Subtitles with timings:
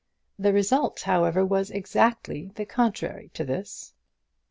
[0.39, 3.93] The result, however, was exactly the contrary to this.